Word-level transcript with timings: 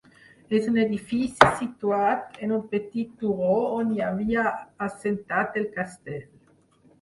És 0.59 0.63
un 0.69 0.77
edifici 0.83 1.49
situat 1.59 2.39
en 2.47 2.53
un 2.55 2.63
petit 2.71 3.11
turó 3.25 3.51
on 3.75 3.93
hi 3.99 4.03
havia 4.07 4.47
assentat 4.87 5.61
el 5.63 5.69
castell. 5.79 6.27